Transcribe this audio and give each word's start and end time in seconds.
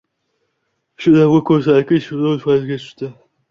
Shunda 1.05 1.27
bu 1.35 1.43
ko'rsatkich 1.51 2.09
% 2.17 2.43
ga 2.43 2.59
tushdi... 2.73 3.15